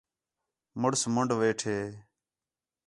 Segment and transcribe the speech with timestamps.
[0.81, 1.77] مُݨس منڈھ ویٹھے